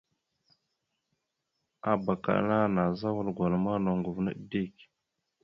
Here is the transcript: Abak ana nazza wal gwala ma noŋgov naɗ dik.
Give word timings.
Abak 1.91 2.23
ana 2.37 2.57
nazza 2.75 3.07
wal 3.15 3.29
gwala 3.35 3.57
ma 3.63 3.73
noŋgov 3.83 4.17
naɗ 4.25 4.37
dik. 4.49 4.75